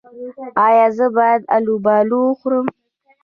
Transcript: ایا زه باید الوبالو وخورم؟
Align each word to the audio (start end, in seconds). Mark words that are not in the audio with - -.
ایا 0.65 0.85
زه 0.97 1.05
باید 1.15 1.41
الوبالو 1.55 2.17
وخورم؟ 2.25 2.67